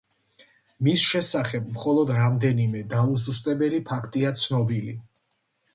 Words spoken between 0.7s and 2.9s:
მის შესახებ მხოლოდ რამდენიმე